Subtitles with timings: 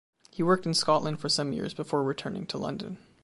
[0.31, 2.97] He worked in Scotland for some years before returning to London.